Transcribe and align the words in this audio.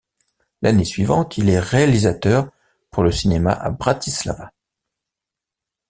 L'année 0.63 0.83
suivante, 0.83 1.37
il 1.37 1.47
est 1.47 1.59
réalisateur 1.59 2.49
pour 2.89 3.03
le 3.03 3.11
cinéma 3.11 3.51
à 3.53 3.69
Bratislava. 3.69 4.51